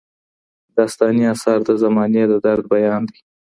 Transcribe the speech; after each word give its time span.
داستاني 0.75 1.23
اثار 1.33 1.59
د 1.67 1.71
زمانې 1.83 2.23
د 2.27 2.33
درد 2.45 2.63
بیان 2.73 3.01
دئ. 3.09 3.17